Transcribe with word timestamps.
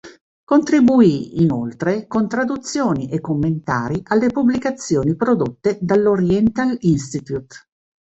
Contribuì 0.45 1.39
inoltre 1.43 2.07
con 2.07 2.27
traduzioni 2.27 3.07
e 3.11 3.21
commentari 3.21 4.01
alle 4.05 4.29
pubblicazioni 4.31 5.15
prodotte 5.15 5.77
dall'Oriental 5.79 6.75
Institute. 6.79 7.55